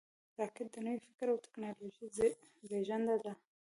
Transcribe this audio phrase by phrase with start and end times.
[0.39, 2.07] راکټ د نوي فکر او ټېکنالوژۍ
[2.67, 3.33] زیږنده ده